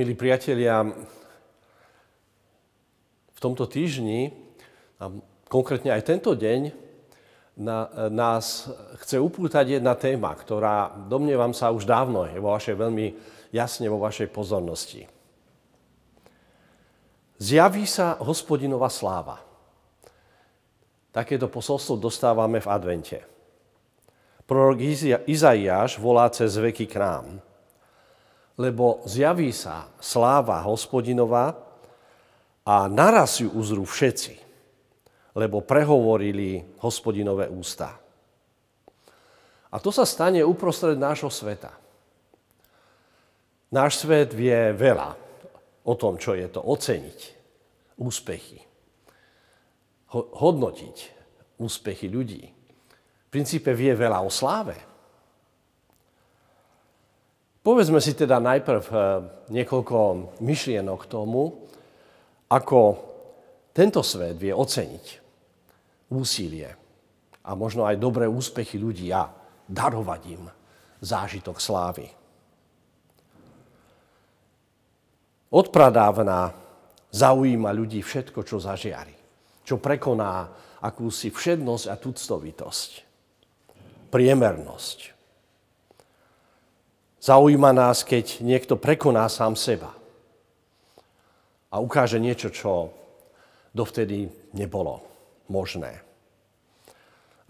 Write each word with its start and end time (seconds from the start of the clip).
Milí 0.00 0.16
priatelia, 0.16 0.80
v 3.36 3.36
tomto 3.36 3.68
týždni, 3.68 4.32
a 4.96 5.12
konkrétne 5.44 5.92
aj 5.92 6.08
tento 6.08 6.32
deň, 6.32 6.72
na, 7.60 7.84
nás 8.08 8.72
chce 9.04 9.20
upútať 9.20 9.76
jedna 9.76 9.92
téma, 10.00 10.32
ktorá, 10.32 10.88
domnievam 11.04 11.52
sa, 11.52 11.68
už 11.68 11.84
dávno 11.84 12.24
je 12.24 12.40
vo 12.40 12.56
vašej 12.56 12.80
veľmi 12.80 13.06
jasne 13.52 13.92
vo 13.92 14.00
vašej 14.00 14.32
pozornosti. 14.32 15.04
Zjaví 17.36 17.84
sa 17.84 18.16
hospodinová 18.24 18.88
sláva. 18.88 19.44
Takéto 21.12 21.52
posolstvo 21.52 22.00
dostávame 22.00 22.56
v 22.56 22.72
advente. 22.72 23.20
Prorok 24.48 24.80
Izaiáš 25.28 26.00
volá 26.00 26.32
cez 26.32 26.56
veky 26.56 26.88
k 26.88 26.96
nám– 26.96 27.26
lebo 28.60 29.00
zjaví 29.08 29.48
sa 29.56 29.88
sláva 29.96 30.60
hospodinová 30.68 31.56
a 32.68 32.84
naraz 32.92 33.40
ju 33.40 33.48
uzrú 33.56 33.88
všetci, 33.88 34.36
lebo 35.32 35.64
prehovorili 35.64 36.60
hospodinové 36.84 37.48
ústa. 37.48 37.96
A 39.72 39.76
to 39.80 39.88
sa 39.88 40.04
stane 40.04 40.44
uprostred 40.44 41.00
nášho 41.00 41.32
sveta. 41.32 41.72
Náš 43.72 44.04
svet 44.04 44.36
vie 44.36 44.76
veľa 44.76 45.16
o 45.86 45.94
tom, 45.96 46.20
čo 46.20 46.36
je 46.36 46.44
to 46.50 46.60
oceniť 46.60 47.20
úspechy, 47.96 48.60
hodnotiť 50.12 50.96
úspechy 51.62 52.12
ľudí. 52.12 52.44
V 52.44 53.28
princípe 53.30 53.70
vie 53.72 53.94
veľa 53.94 54.20
o 54.20 54.28
sláve, 54.28 54.89
Povedzme 57.60 58.00
si 58.00 58.16
teda 58.16 58.40
najprv 58.40 58.84
eh, 58.88 59.00
niekoľko 59.52 59.96
myšlienok 60.40 60.98
k 61.04 61.10
tomu, 61.12 61.68
ako 62.48 62.80
tento 63.76 64.00
svet 64.00 64.40
vie 64.40 64.50
oceniť 64.50 65.06
úsilie 66.10 66.68
a 67.44 67.50
možno 67.54 67.86
aj 67.86 68.00
dobré 68.00 68.26
úspechy 68.26 68.80
ľudí 68.80 69.12
a 69.12 69.28
darovať 69.68 70.20
im 70.34 70.44
zážitok 71.04 71.56
slávy. 71.60 72.06
Odpradávna 75.50 76.54
zaujíma 77.10 77.74
ľudí 77.74 78.00
všetko, 78.00 78.46
čo 78.46 78.62
zažiari, 78.62 79.14
čo 79.66 79.82
prekoná 79.82 80.46
akúsi 80.80 81.28
všednosť 81.34 81.86
a 81.90 81.94
tuctovitosť, 81.98 82.90
priemernosť, 84.14 84.98
Zaujíma 87.20 87.76
nás, 87.76 88.00
keď 88.00 88.40
niekto 88.40 88.80
prekoná 88.80 89.28
sám 89.28 89.52
seba 89.52 89.92
a 91.68 91.76
ukáže 91.76 92.16
niečo, 92.16 92.48
čo 92.48 92.88
dovtedy 93.76 94.32
nebolo 94.56 95.04
možné. 95.52 96.00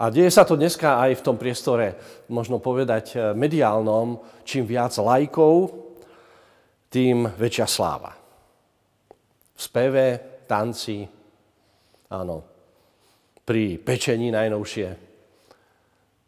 A 0.01 0.09
deje 0.09 0.33
sa 0.33 0.49
to 0.49 0.57
dneska 0.57 0.99
aj 0.99 1.21
v 1.21 1.25
tom 1.25 1.37
priestore, 1.37 1.95
možno 2.33 2.59
povedať, 2.59 3.07
eh, 3.15 3.19
mediálnom, 3.37 4.19
čím 4.43 4.67
viac 4.67 4.97
lajkov, 4.97 5.71
tým 6.91 7.31
väčšia 7.39 7.67
sláva. 7.71 8.11
V 9.55 9.61
speve, 9.61 10.07
tanci, 10.51 11.07
áno, 12.11 12.43
pri 13.47 13.79
pečení 13.79 14.34
najnovšie. 14.34 14.89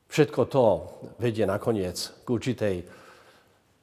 Všetko 0.07 0.41
to 0.47 0.65
vedie 1.19 1.49
nakoniec 1.49 2.23
k 2.23 2.29
určitej 2.29 3.02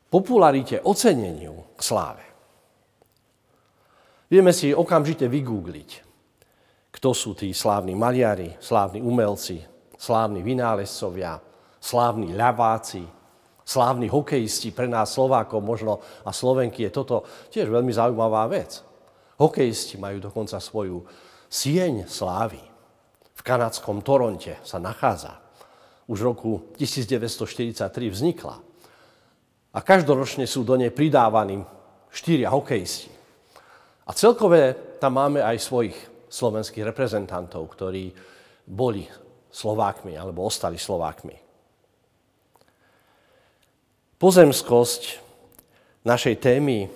popularite, 0.10 0.82
oceneniu 0.82 1.78
k 1.78 1.82
sláve. 1.86 2.26
Vieme 4.30 4.54
si 4.54 4.74
okamžite 4.74 5.26
vygoogliť, 5.26 5.90
kto 6.94 7.10
sú 7.14 7.34
tí 7.34 7.54
slávni 7.54 7.98
maliari, 7.98 8.58
slávni 8.62 9.02
umelci, 9.02 9.62
slávni 9.98 10.46
vynálezcovia, 10.46 11.42
slávni 11.82 12.34
ľaváci, 12.38 13.06
slávni 13.66 14.10
hokejisti. 14.10 14.74
Pre 14.74 14.86
nás 14.90 15.14
Slovákov 15.14 15.62
možno 15.62 16.02
a 16.26 16.34
Slovenky 16.34 16.86
je 16.90 16.92
toto 16.94 17.26
tiež 17.50 17.70
veľmi 17.70 17.94
zaujímavá 17.94 18.46
vec. 18.50 18.82
Hokejisti 19.38 19.98
majú 19.98 20.22
dokonca 20.22 20.62
svoju 20.62 21.06
sieň 21.50 22.06
slávy. 22.06 22.62
V 23.34 23.42
kanadskom 23.42 24.06
Toronte 24.06 24.62
sa 24.62 24.78
nachádza. 24.78 25.42
Už 26.10 26.22
v 26.22 26.28
roku 26.34 26.52
1943 26.78 28.14
vznikla 28.14 28.69
a 29.70 29.80
každoročne 29.86 30.50
sú 30.50 30.66
do 30.66 30.74
nej 30.74 30.90
pridávaní 30.90 31.62
štyria 32.10 32.50
hokejisti. 32.50 33.14
A 34.10 34.12
celkové 34.18 34.74
tam 34.98 35.22
máme 35.22 35.46
aj 35.46 35.62
svojich 35.62 35.98
slovenských 36.30 36.86
reprezentantov, 36.90 37.70
ktorí 37.78 38.10
boli 38.66 39.06
Slovákmi 39.50 40.18
alebo 40.18 40.46
ostali 40.46 40.78
Slovákmi. 40.78 41.38
Pozemskosť 44.20 45.02
našej 46.06 46.36
témy, 46.42 46.90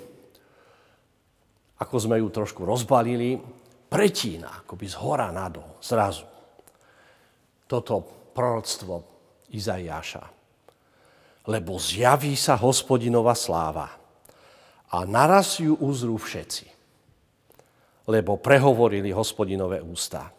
ako 1.79 1.95
sme 1.97 2.19
ju 2.19 2.27
trošku 2.29 2.65
rozbalili, 2.65 3.37
pretína 3.89 4.65
akoby 4.65 4.85
z 4.89 4.95
hora 5.01 5.29
nadol, 5.29 5.77
zrazu. 5.79 6.25
Toto 7.69 7.93
proroctvo 8.33 8.93
Izaiáša 9.53 10.42
lebo 11.43 11.75
zjaví 11.75 12.39
sa 12.39 12.55
hospodinová 12.55 13.35
sláva 13.35 13.91
a 14.87 14.97
naraz 15.03 15.59
ju 15.59 15.75
uzrú 15.75 16.15
všetci, 16.15 16.69
lebo 18.07 18.39
prehovorili 18.39 19.11
hospodinové 19.11 19.83
ústa. 19.83 20.31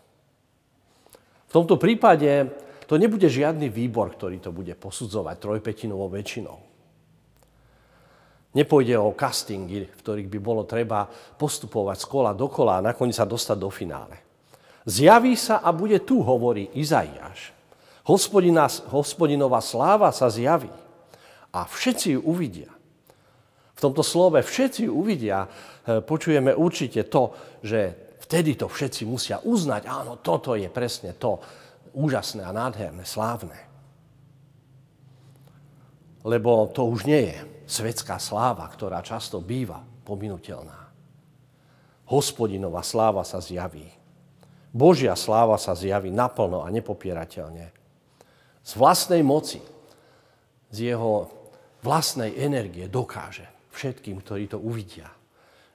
V 1.44 1.52
tomto 1.52 1.76
prípade 1.76 2.48
to 2.88 2.96
nebude 2.96 3.28
žiadny 3.28 3.68
výbor, 3.68 4.16
ktorý 4.16 4.40
to 4.40 4.50
bude 4.50 4.72
posudzovať 4.76 5.36
trojpetinovou 5.38 6.08
väčšinou. 6.08 6.58
Nepôjde 8.54 8.94
o 8.94 9.10
castingy, 9.18 9.90
v 9.90 9.98
ktorých 9.98 10.30
by 10.30 10.38
bolo 10.38 10.62
treba 10.62 11.10
postupovať 11.34 11.96
z 11.98 12.06
kola 12.06 12.30
do 12.30 12.46
kola 12.46 12.78
a 12.78 12.86
nakoniec 12.94 13.18
sa 13.18 13.26
dostať 13.26 13.56
do 13.58 13.66
finále. 13.66 14.14
Zjaví 14.86 15.34
sa 15.34 15.58
a 15.58 15.74
bude 15.74 15.98
tu, 16.06 16.22
hovorí 16.22 16.70
Izaiáš. 16.70 17.50
hospodinová 18.06 19.58
sláva 19.58 20.14
sa 20.14 20.30
zjaví 20.30 20.83
a 21.54 21.62
všetci 21.70 22.18
ju 22.18 22.20
uvidia. 22.26 22.74
V 23.74 23.80
tomto 23.80 24.02
slove 24.02 24.42
všetci 24.42 24.90
ju 24.90 24.92
uvidia, 24.94 25.46
e, 25.46 26.02
počujeme 26.02 26.50
určite 26.50 27.06
to, 27.06 27.30
že 27.62 27.94
vtedy 28.26 28.58
to 28.58 28.66
všetci 28.66 29.06
musia 29.06 29.38
uznať, 29.38 29.86
áno, 29.86 30.18
toto 30.18 30.58
je 30.58 30.66
presne 30.66 31.14
to 31.14 31.38
úžasné 31.94 32.42
a 32.42 32.50
nádherné, 32.50 33.06
slávne. 33.06 33.58
Lebo 36.26 36.70
to 36.74 36.88
už 36.88 37.06
nie 37.06 37.30
je 37.30 37.36
svetská 37.70 38.18
sláva, 38.18 38.66
ktorá 38.66 39.04
často 39.04 39.38
býva 39.38 39.84
pominutelná. 40.02 40.90
Hospodinová 42.08 42.82
sláva 42.84 43.22
sa 43.22 43.38
zjaví. 43.40 43.88
Božia 44.74 45.14
sláva 45.14 45.54
sa 45.54 45.76
zjaví 45.78 46.10
naplno 46.10 46.66
a 46.66 46.68
nepopierateľne. 46.72 47.70
Z 48.64 48.72
vlastnej 48.74 49.22
moci, 49.22 49.60
z 50.74 50.96
jeho 50.96 51.43
vlastnej 51.84 52.32
energie 52.40 52.88
dokáže 52.88 53.44
všetkým, 53.76 54.24
ktorí 54.24 54.48
to 54.48 54.56
uvidia, 54.56 55.12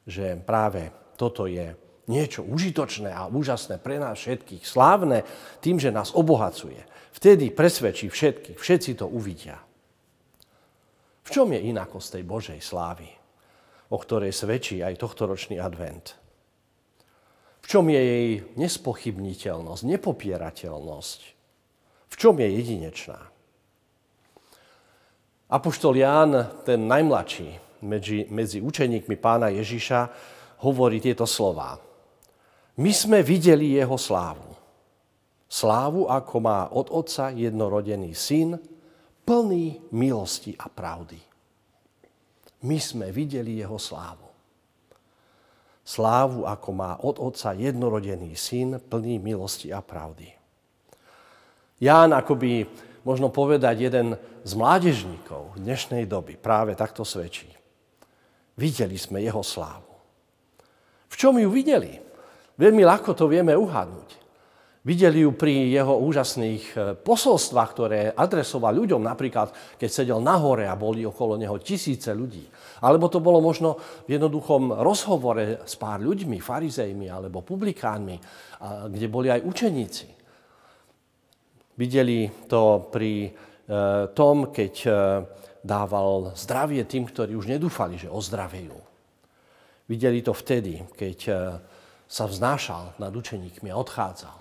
že 0.09 0.33
práve 0.41 0.89
toto 1.13 1.45
je 1.45 1.77
niečo 2.09 2.41
užitočné 2.41 3.13
a 3.13 3.29
úžasné 3.29 3.77
pre 3.77 4.01
nás 4.01 4.17
všetkých, 4.17 4.65
slávne 4.65 5.21
tým, 5.61 5.77
že 5.77 5.93
nás 5.93 6.09
obohacuje. 6.17 6.81
Vtedy 7.13 7.53
presvedčí 7.53 8.09
všetkých, 8.09 8.57
všetci 8.57 8.91
to 8.97 9.05
uvidia. 9.05 9.61
V 11.21 11.29
čom 11.29 11.53
je 11.53 11.61
inakosť 11.61 12.17
tej 12.17 12.23
Božej 12.25 12.59
slávy, 12.65 13.05
o 13.93 13.97
ktorej 14.01 14.33
svedčí 14.33 14.81
aj 14.81 14.97
tohtoročný 14.97 15.61
advent? 15.61 16.17
V 17.61 17.65
čom 17.69 17.85
je 17.85 18.01
jej 18.01 18.29
nespochybniteľnosť, 18.57 19.85
nepopierateľnosť? 19.85 21.19
V 22.09 22.15
čom 22.17 22.33
je 22.41 22.49
jedinečná? 22.49 23.21
Apoštol 25.49 25.97
Ján, 25.97 26.61
ten 26.61 26.85
najmladší 26.85 27.81
medzi, 27.81 28.29
medzi 28.29 28.61
učeníkmi 28.61 29.17
pána 29.17 29.49
Ježiša, 29.49 29.99
hovorí 30.61 31.01
tieto 31.01 31.25
slova. 31.25 31.81
My 32.77 32.91
sme 32.93 33.25
videli 33.25 33.73
jeho 33.73 33.97
slávu. 33.97 34.53
Slávu, 35.49 36.05
ako 36.05 36.35
má 36.37 36.69
od 36.69 36.93
otca 36.93 37.33
jednorodený 37.33 38.13
syn, 38.13 38.61
plný 39.25 39.89
milosti 39.89 40.53
a 40.53 40.69
pravdy. 40.69 41.17
My 42.69 42.77
sme 42.77 43.09
videli 43.09 43.57
jeho 43.57 43.81
slávu. 43.81 44.29
Slávu, 45.81 46.45
ako 46.45 46.69
má 46.77 47.01
od 47.01 47.17
otca 47.17 47.57
jednorodený 47.57 48.37
syn, 48.37 48.77
plný 48.77 49.17
milosti 49.17 49.73
a 49.73 49.81
pravdy. 49.81 50.29
Ján 51.81 52.13
akoby 52.13 52.69
možno 53.09 53.33
povedať, 53.33 53.89
jeden 53.89 54.13
z 54.45 54.51
mládežníkov 54.53 55.57
dnešnej 55.57 56.05
doby 56.05 56.37
práve 56.37 56.77
takto 56.77 57.01
svedčí. 57.01 57.49
Videli 58.53 59.01
sme 59.01 59.17
jeho 59.25 59.41
slávu. 59.41 59.97
V 61.09 61.15
čom 61.17 61.41
ju 61.41 61.49
videli? 61.49 61.97
Veľmi 62.53 62.85
ľahko 62.85 63.17
to 63.17 63.25
vieme 63.25 63.57
uhadnúť. 63.57 64.29
Videli 64.85 65.25
ju 65.25 65.33
pri 65.33 65.73
jeho 65.73 65.97
úžasných 66.05 66.63
e, 66.71 66.77
posolstvách, 67.01 67.69
ktoré 67.73 67.99
adresoval 68.13 68.77
ľuďom, 68.77 69.01
napríklad 69.03 69.51
keď 69.75 69.89
sedel 69.89 70.21
na 70.23 70.39
hore 70.39 70.69
a 70.69 70.77
boli 70.77 71.03
okolo 71.03 71.35
neho 71.35 71.57
tisíce 71.59 72.13
ľudí. 72.13 72.45
Alebo 72.79 73.09
to 73.09 73.19
bolo 73.19 73.41
možno 73.41 73.75
v 74.05 74.15
jednoduchom 74.15 74.79
rozhovore 74.79 75.65
s 75.65 75.73
pár 75.75 75.99
ľuďmi, 75.99 76.39
farizejmi 76.39 77.11
alebo 77.11 77.43
publikánmi, 77.43 78.17
kde 78.87 79.07
boli 79.11 79.27
aj 79.33 79.43
učeníci. 79.43 80.18
Videli 81.79 82.27
to 82.51 82.91
pri 82.91 83.23
e, 83.23 83.31
tom, 84.11 84.51
keď 84.51 84.73
e, 84.83 84.91
dával 85.63 86.35
zdravie 86.35 86.83
tým, 86.83 87.07
ktorí 87.07 87.39
už 87.39 87.47
nedúfali, 87.47 87.95
že 87.95 88.11
ozdravejú. 88.11 88.75
Videli 89.87 90.19
to 90.19 90.35
vtedy, 90.35 90.85
keď 90.93 91.19
sa 92.05 92.25
vznášal 92.29 92.99
nad 93.01 93.09
učeníkmi 93.09 93.73
a 93.73 93.79
odchádzal. 93.81 94.39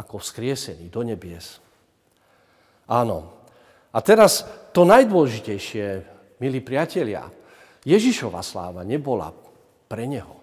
Ako 0.00 0.24
vzkriesený 0.24 0.88
do 0.88 1.04
nebies. 1.04 1.60
Áno. 2.88 3.28
A 3.92 3.98
teraz 4.00 4.48
to 4.72 4.88
najdôležitejšie, 4.88 6.00
milí 6.40 6.64
priatelia, 6.64 7.28
Ježišova 7.84 8.40
sláva 8.40 8.84
nebola 8.84 9.32
pre 9.88 10.04
neho. 10.04 10.36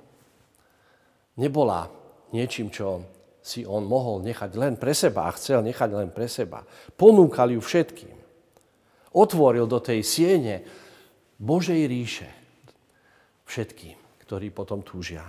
Nebola 1.38 1.90
niečím, 2.34 2.70
čo 2.74 3.06
si 3.46 3.62
on 3.62 3.86
mohol 3.86 4.26
nechať 4.26 4.58
len 4.58 4.74
pre 4.74 4.98
seba 4.98 5.30
a 5.30 5.36
chcel 5.38 5.62
nechať 5.62 5.90
len 5.94 6.10
pre 6.10 6.26
seba. 6.26 6.66
Ponúkal 6.98 7.54
ju 7.54 7.62
všetkým. 7.62 8.18
Otvoril 9.14 9.70
do 9.70 9.78
tej 9.78 10.02
siene 10.02 10.66
Božej 11.38 11.86
ríše 11.86 12.30
všetkým, 13.46 14.26
ktorí 14.26 14.50
potom 14.50 14.82
túžia. 14.82 15.22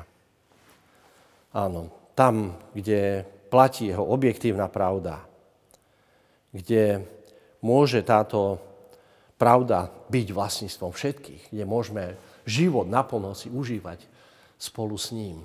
Áno, 1.53 1.93
tam, 2.17 2.57
kde 2.73 3.29
platí 3.53 3.93
jeho 3.93 4.09
objektívna 4.09 4.73
pravda, 4.73 5.21
kde 6.57 7.05
môže 7.61 8.01
táto 8.01 8.57
pravda 9.37 9.93
byť 10.09 10.27
vlastníctvom 10.33 10.91
všetkých, 10.97 11.53
kde 11.53 11.65
môžeme 11.69 12.17
život 12.49 12.89
naplno 12.89 13.37
si 13.37 13.53
užívať 13.53 14.01
spolu 14.57 14.97
s 14.97 15.13
ním. 15.13 15.45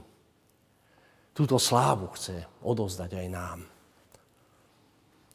Túto 1.31 1.55
slávu 1.55 2.11
chce 2.15 2.43
odovzdať 2.61 3.11
aj 3.15 3.27
nám. 3.31 3.59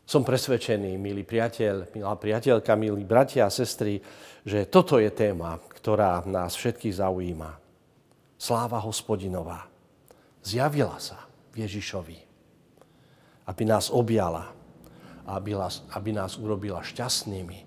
Som 0.06 0.22
presvedčený, 0.22 0.94
milý 1.00 1.26
priateľ, 1.26 1.90
milá 1.90 2.14
priateľka, 2.14 2.78
milí 2.78 3.02
bratia 3.02 3.48
a 3.48 3.50
sestry, 3.50 3.98
že 4.46 4.70
toto 4.70 5.02
je 5.02 5.10
téma, 5.10 5.58
ktorá 5.58 6.22
nás 6.28 6.54
všetkých 6.54 7.02
zaujíma. 7.02 7.50
Sláva 8.38 8.78
hospodinová 8.78 9.66
zjavila 10.46 11.00
sa 11.02 11.26
Ježišovi 11.58 12.26
aby 13.46 13.62
nás 13.62 13.94
objala, 13.94 14.50
aby 15.26 15.54
nás, 15.54 15.86
aby 15.94 16.10
nás 16.10 16.34
urobila 16.38 16.82
šťastnými. 16.82 17.66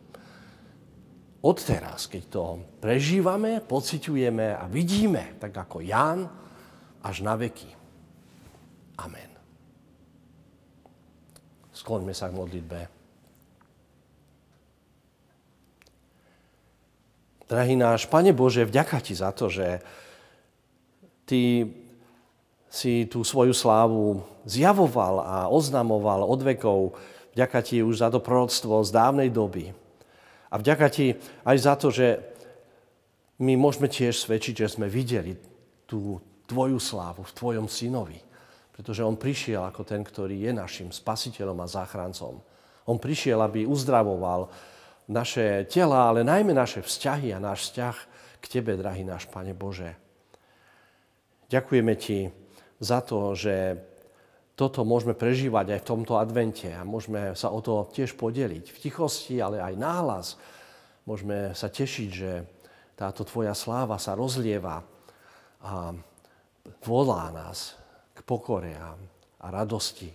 Odteraz, 1.39 2.11
keď 2.11 2.23
to 2.27 2.43
prežívame, 2.83 3.63
pociťujeme 3.63 4.59
a 4.59 4.67
vidíme, 4.67 5.39
tak 5.39 5.55
ako 5.55 5.79
Ján, 5.79 6.27
až 6.99 7.23
na 7.23 7.39
veky. 7.39 7.78
Amen. 8.99 9.31
Skloňme 11.71 12.11
sa 12.11 12.27
k 12.27 12.35
modlitbe. 12.35 12.79
Drahý 17.47 17.79
náš 17.79 18.05
Pane 18.05 18.35
Bože, 18.35 18.67
vďaka 18.67 18.99
Ti 18.99 19.13
za 19.15 19.31
to, 19.31 19.47
že 19.47 19.79
Ty 21.23 21.71
si 22.69 23.09
tú 23.09 23.25
svoju 23.25 23.55
slávu 23.55 24.21
zjavoval 24.45 25.25
a 25.25 25.35
oznamoval 25.49 26.21
od 26.21 26.39
vekov. 26.45 26.93
Vďaka 27.33 27.59
ti 27.65 27.81
už 27.81 28.05
za 28.05 28.13
to 28.13 28.21
proroctvo 28.21 28.85
z 28.85 28.93
dávnej 28.93 29.29
doby. 29.33 29.73
A 30.53 30.61
vďaka 30.61 30.87
ti 30.93 31.17
aj 31.45 31.57
za 31.57 31.73
to, 31.77 31.89
že 31.89 32.21
my 33.41 33.57
môžeme 33.57 33.89
tiež 33.89 34.21
svedčiť, 34.21 34.65
že 34.65 34.77
sme 34.77 34.85
videli 34.85 35.33
tú 35.89 36.21
tvoju 36.45 36.77
slávu 36.77 37.25
v 37.25 37.35
tvojom 37.35 37.65
synovi. 37.65 38.28
Pretože 38.79 39.03
on 39.03 39.19
prišiel 39.19 39.59
ako 39.59 39.83
ten, 39.83 39.99
ktorý 39.99 40.39
je 40.39 40.55
našim 40.55 40.87
spasiteľom 40.87 41.59
a 41.59 41.67
záchrancom. 41.67 42.39
On 42.87 42.95
prišiel, 42.95 43.35
aby 43.43 43.67
uzdravoval 43.67 44.47
naše 45.11 45.67
tela, 45.67 46.07
ale 46.07 46.23
najmä 46.23 46.55
naše 46.55 46.79
vzťahy 46.79 47.35
a 47.35 47.43
náš 47.43 47.67
vzťah 47.67 47.95
k 48.39 48.45
Tebe, 48.47 48.79
drahý 48.79 49.03
náš 49.03 49.27
Pane 49.27 49.51
Bože. 49.51 49.99
Ďakujeme 51.51 51.93
Ti, 51.99 52.31
za 52.79 53.03
to, 53.03 53.35
že 53.35 53.75
toto 54.55 54.87
môžeme 54.87 55.11
prežívať 55.11 55.75
aj 55.75 55.79
v 55.83 55.89
tomto 55.91 56.15
advente 56.15 56.71
a 56.71 56.87
môžeme 56.87 57.35
sa 57.35 57.51
o 57.51 57.59
to 57.59 57.87
tiež 57.91 58.15
podeliť 58.15 58.71
v 58.71 58.77
tichosti, 58.79 59.43
ale 59.43 59.59
aj 59.59 59.75
náhlas. 59.75 60.27
Môžeme 61.03 61.51
sa 61.51 61.67
tešiť, 61.67 62.09
že 62.11 62.47
táto 62.95 63.27
tvoja 63.27 63.51
sláva 63.55 63.99
sa 63.99 64.15
rozlieva 64.15 64.83
a 65.63 65.91
volá 66.83 67.31
nás 67.31 67.78
k 68.19 68.21
pokore 68.27 68.75
a, 68.75 68.99
radosti. 69.47 70.11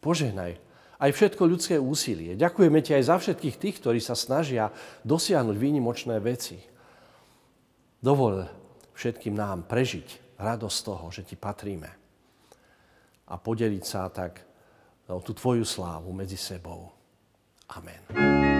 Požehnaj 0.00 0.56
aj 0.96 1.10
všetko 1.12 1.42
ľudské 1.44 1.76
úsilie. 1.76 2.32
Ďakujeme 2.40 2.80
ti 2.80 2.96
aj 2.96 3.04
za 3.04 3.16
všetkých 3.20 3.56
tých, 3.60 3.76
ktorí 3.84 4.00
sa 4.00 4.16
snažia 4.16 4.72
dosiahnuť 5.04 5.56
výnimočné 5.60 6.16
veci. 6.24 6.56
Dovol 8.00 8.48
všetkým 8.96 9.36
nám 9.36 9.68
prežiť 9.68 10.40
radosť 10.40 10.78
toho, 10.80 11.06
že 11.12 11.28
ti 11.28 11.36
patríme. 11.36 11.90
A 13.26 13.34
podeliť 13.36 13.84
sa 13.84 14.08
tak 14.08 14.40
o 15.10 15.20
tú 15.20 15.36
tvoju 15.36 15.66
slávu 15.66 16.14
medzi 16.16 16.38
sebou. 16.40 16.88
Amen. 17.76 18.55